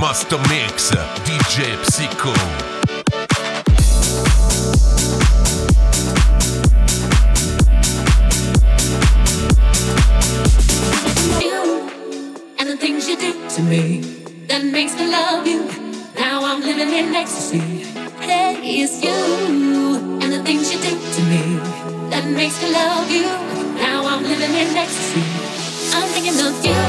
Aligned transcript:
Master 0.00 0.38
Mix, 0.48 0.92
DJ 1.26 1.74
Psycho. 1.84 2.32
And 12.60 12.68
the 12.68 12.76
things 12.76 13.08
you 13.08 13.16
do 13.18 13.32
to 13.48 13.62
me 13.62 14.00
that 14.46 14.64
makes 14.64 14.94
me 14.94 15.10
love 15.10 15.44
you. 15.46 15.64
Now 16.14 16.44
I'm 16.44 16.60
living 16.60 16.90
in 16.90 17.12
ecstasy. 17.16 17.58
Hey, 18.20 18.54
it's 18.62 19.02
you 19.02 19.10
and 20.22 20.32
the 20.32 20.42
things 20.44 20.72
you 20.72 20.78
do 20.78 20.90
to 20.90 21.22
me 21.22 21.58
that 22.10 22.24
makes 22.24 22.62
me 22.62 22.70
love 22.72 23.10
you. 23.10 23.26
Now 23.82 24.06
I'm 24.06 24.22
living 24.22 24.54
in 24.54 24.76
ecstasy. 24.76 25.22
I'm 25.92 26.08
thinking 26.10 26.38
of 26.46 26.64
you. 26.64 26.87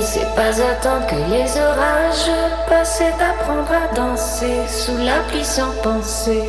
C'est 0.00 0.34
pas 0.34 0.50
attendre 0.50 1.06
que 1.06 1.14
les 1.14 1.60
orages 1.60 2.30
passent 2.68 3.02
d'apprendre 3.18 3.70
à 3.70 3.94
danser 3.94 4.60
sous 4.68 4.96
la 4.98 5.20
pluie 5.28 5.44
sans 5.44 5.70
penser. 5.82 6.44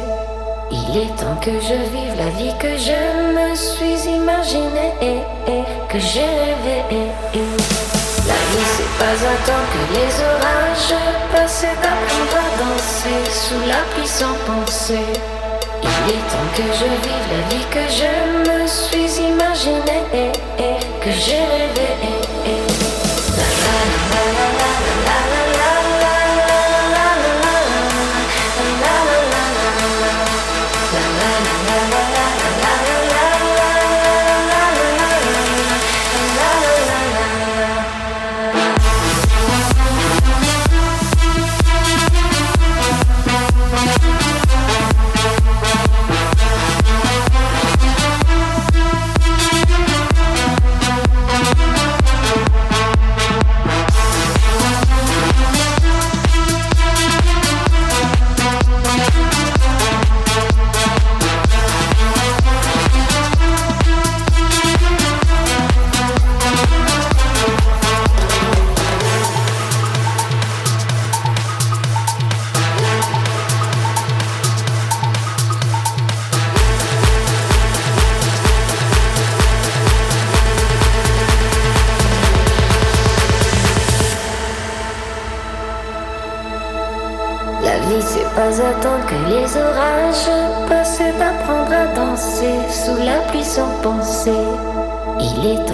Il 0.71 0.97
est 0.97 1.15
temps 1.15 1.35
que 1.41 1.51
je 1.51 1.75
vive 1.93 2.15
la 2.17 2.29
vie 2.37 2.53
que 2.59 2.75
je 2.77 2.99
me 3.35 3.55
suis 3.55 4.09
imaginée, 4.09 4.93
que 5.89 5.99
j'ai 5.99 6.21
rêvé. 6.21 7.11
La 8.27 8.39
vie 8.51 8.67
c'est 8.75 8.93
pas 8.97 9.17
attendre 9.33 9.69
que 9.73 9.83
les 9.93 10.11
orages 10.23 10.95
passent 11.33 11.65
d'apprendre 11.81 12.37
à 12.37 12.49
danser 12.57 13.21
sous 13.31 13.67
la 13.67 13.81
pluie 13.93 14.07
sans 14.07 14.35
penser. 14.45 15.05
Il 15.83 16.11
est 16.11 16.25
temps 16.31 16.49
que 16.55 16.63
je 16.63 16.85
vive 17.05 17.27
la 17.31 17.41
vie 17.49 17.65
que 17.69 17.85
je 17.89 18.11
me 18.49 18.67
suis 18.67 19.21
imaginée, 19.23 20.31
que 21.01 21.11
j'ai 21.11 21.35
rêvé. 21.35 22.24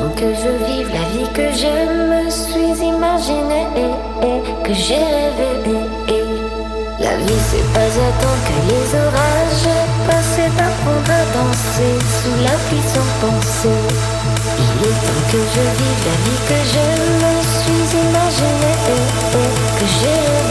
Que 0.01 0.34
je 0.34 0.50
vive 0.65 0.89
la 0.89 1.05
vie 1.13 1.29
que 1.31 1.48
je 1.51 1.74
me 2.10 2.27
suis 2.27 2.74
imaginée 2.84 3.67
Que 4.63 4.74
j'ai 4.74 4.96
rêvée 4.96 5.86
La 7.00 7.17
vie 7.17 7.43
c'est 7.50 7.67
pas 7.72 7.86
à 7.86 8.12
temps 8.20 8.41
que 8.48 8.58
les 8.67 8.88
orages 8.98 9.70
passent 10.08 10.39
Et 10.39 10.50
d'apprendre 10.58 11.12
à 11.12 11.24
danser 11.38 11.93
sous 12.17 12.38
la 12.43 12.55
pluie 12.65 12.88
sans 12.93 13.10
penser 13.22 13.77
Il 14.58 14.74
est 14.88 15.00
temps 15.05 15.25
que 15.31 15.41
je 15.53 15.63
vive 15.77 16.01
la 16.10 16.15
vie 16.25 16.41
que 16.50 16.60
je 16.74 16.86
me 17.22 17.34
suis 17.60 17.86
imaginée 18.01 18.77
Que 19.77 19.86
j'ai 19.86 20.17
rêvée 20.17 20.50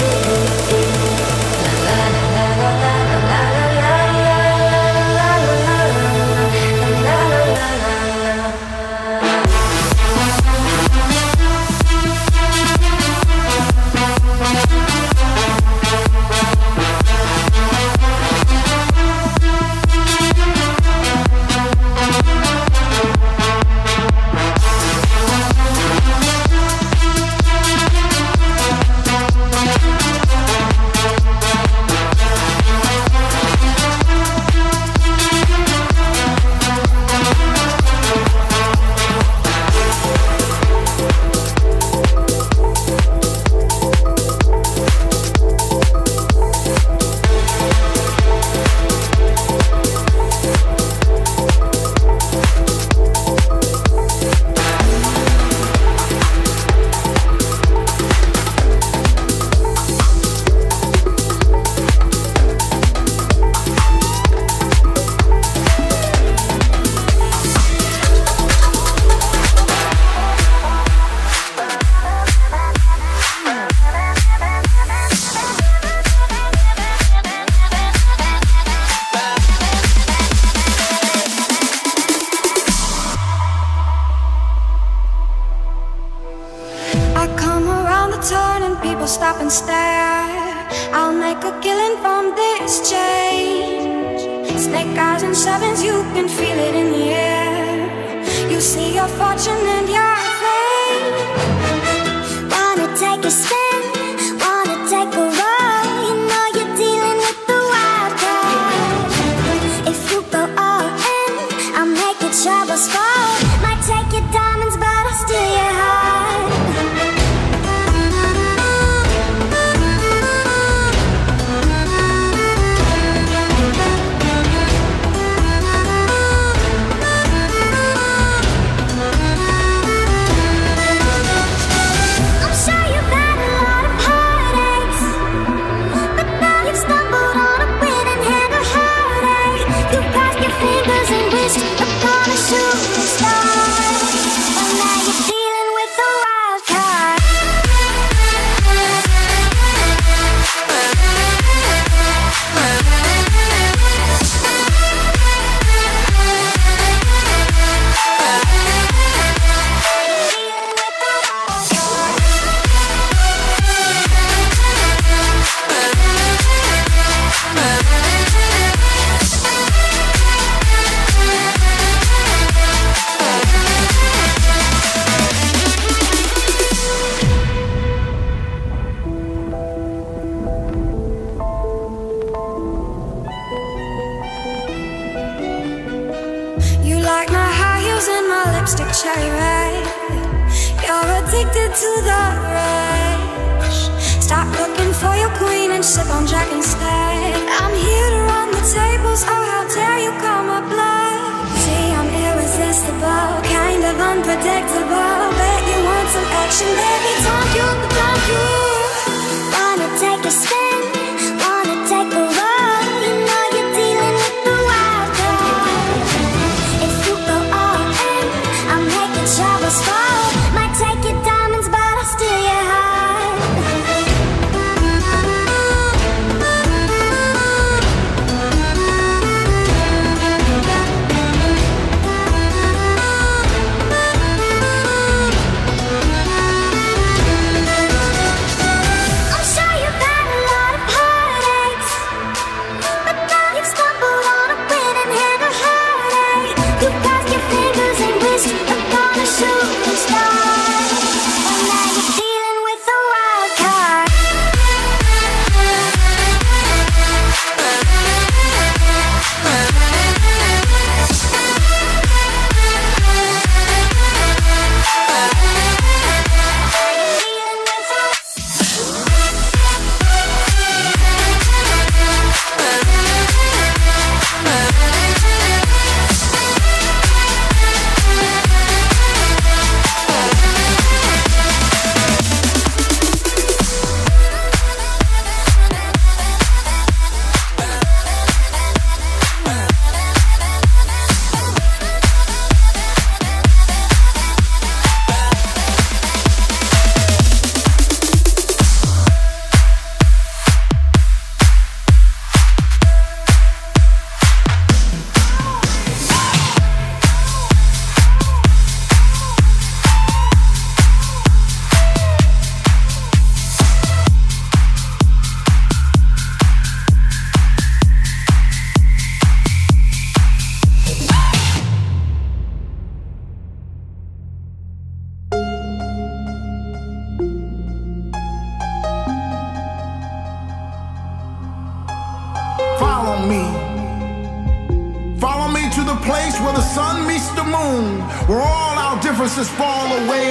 sun 336.74 337.04
meets 337.06 337.28
the 337.30 337.42
moon, 337.42 337.98
where 338.28 338.38
all 338.38 338.74
our 338.78 338.96
differences 339.02 339.48
fall 339.50 339.88
away. 340.02 340.30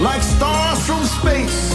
Like 0.00 0.22
stars 0.22 0.78
from 0.86 1.02
space, 1.02 1.74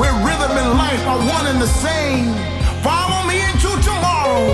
where 0.00 0.14
rhythm 0.24 0.52
and 0.56 0.70
life 0.72 1.02
are 1.06 1.20
one 1.20 1.46
and 1.52 1.60
the 1.60 1.68
same. 1.68 2.32
Follow 2.80 3.20
me 3.28 3.36
into 3.48 3.70
tomorrow, 3.84 4.44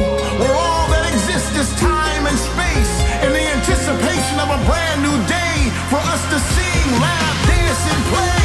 where 0.40 0.56
all 0.66 0.86
that 0.90 1.06
exists 1.14 1.54
is 1.62 1.70
time 1.78 2.26
and 2.26 2.38
space, 2.50 2.92
in 3.22 3.30
the 3.30 3.44
anticipation 3.56 4.36
of 4.42 4.48
a 4.50 4.58
brand 4.66 4.98
new 5.06 5.16
day 5.30 5.58
for 5.86 6.00
us 6.12 6.22
to 6.32 6.38
sing, 6.54 6.86
laugh, 6.98 7.36
dance, 7.46 7.82
and 7.86 8.02
play. 8.10 8.41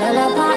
bottle 0.00 0.18
of 0.18 0.47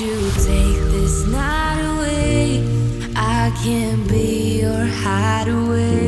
you 0.00 0.30
take 0.30 0.80
this 0.92 1.26
night 1.26 1.80
away. 1.80 2.62
I 3.16 3.50
can 3.64 4.06
be 4.06 4.60
your 4.60 4.84
hideaway. 4.84 6.07